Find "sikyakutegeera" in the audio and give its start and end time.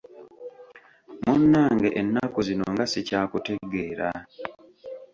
2.91-4.09